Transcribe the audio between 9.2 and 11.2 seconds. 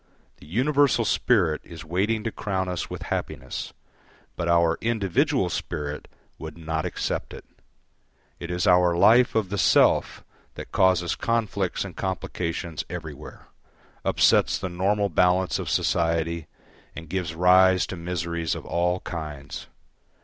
of the self that causes